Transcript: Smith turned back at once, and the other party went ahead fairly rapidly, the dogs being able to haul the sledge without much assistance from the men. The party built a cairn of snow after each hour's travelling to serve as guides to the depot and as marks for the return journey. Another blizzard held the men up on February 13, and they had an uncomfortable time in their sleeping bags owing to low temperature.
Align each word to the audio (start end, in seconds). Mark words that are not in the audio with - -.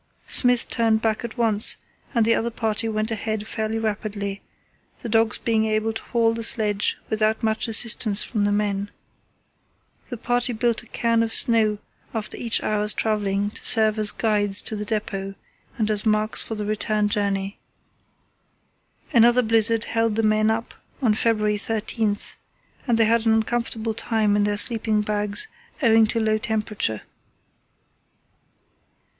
Smith 0.25 0.67
turned 0.67 0.99
back 0.99 1.23
at 1.23 1.37
once, 1.37 1.77
and 2.15 2.25
the 2.25 2.33
other 2.33 2.49
party 2.49 2.89
went 2.89 3.11
ahead 3.11 3.45
fairly 3.45 3.77
rapidly, 3.77 4.41
the 5.03 5.09
dogs 5.09 5.37
being 5.37 5.65
able 5.65 5.93
to 5.93 6.01
haul 6.05 6.33
the 6.33 6.41
sledge 6.43 6.97
without 7.11 7.43
much 7.43 7.67
assistance 7.67 8.23
from 8.23 8.43
the 8.43 8.51
men. 8.51 8.89
The 10.09 10.17
party 10.17 10.53
built 10.53 10.81
a 10.81 10.87
cairn 10.87 11.21
of 11.21 11.35
snow 11.35 11.77
after 12.15 12.35
each 12.35 12.63
hour's 12.63 12.93
travelling 12.93 13.51
to 13.51 13.63
serve 13.63 13.99
as 13.99 14.11
guides 14.11 14.59
to 14.63 14.75
the 14.75 14.85
depot 14.85 15.35
and 15.77 15.91
as 15.91 16.03
marks 16.03 16.41
for 16.41 16.55
the 16.55 16.65
return 16.65 17.07
journey. 17.07 17.59
Another 19.13 19.43
blizzard 19.43 19.83
held 19.83 20.15
the 20.15 20.23
men 20.23 20.49
up 20.49 20.73
on 20.99 21.13
February 21.13 21.57
13, 21.59 22.17
and 22.87 22.97
they 22.97 23.05
had 23.05 23.27
an 23.27 23.33
uncomfortable 23.33 23.93
time 23.93 24.35
in 24.35 24.45
their 24.45 24.57
sleeping 24.57 25.01
bags 25.01 25.47
owing 25.83 26.07
to 26.07 26.19
low 26.19 26.39
temperature. 26.39 27.03